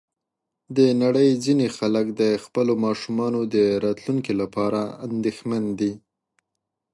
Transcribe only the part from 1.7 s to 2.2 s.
خلک